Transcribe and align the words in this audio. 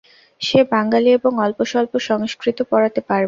সে 0.41 0.59
বাঙালী 0.71 1.09
এবং 1.11 1.31
অল্পস্বল্প 1.39 1.93
সংস্কৃত 2.09 2.57
পড়াতে 2.71 3.01
পারবে। 3.01 3.19